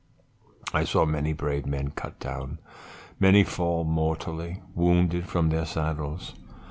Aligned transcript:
I 0.73 0.83
saw 0.83 1.05
many 1.05 1.31
brave 1.31 1.67
men 1.67 1.91
cut 1.91 2.19
down, 2.19 2.57
many 3.19 3.43
fall 3.43 3.83
mortally 3.83 4.63
wounded 4.73 5.27
from 5.29 5.49
their 5.49 5.67
saddles. 5.67 6.33